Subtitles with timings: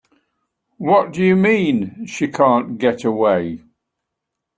[0.79, 3.61] What do you mean she can't get away?